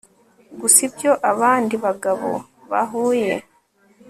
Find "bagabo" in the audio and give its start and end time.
1.85-2.29